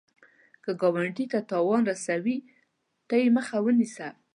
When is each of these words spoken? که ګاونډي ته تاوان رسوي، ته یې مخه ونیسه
که 0.63 0.71
ګاونډي 0.81 1.25
ته 1.33 1.39
تاوان 1.51 1.81
رسوي، 1.91 2.37
ته 3.07 3.13
یې 3.21 3.27
مخه 3.37 3.57
ونیسه 3.63 4.07